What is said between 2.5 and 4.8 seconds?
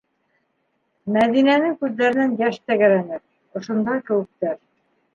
тәгәрәне,- ошонда кеүектәр.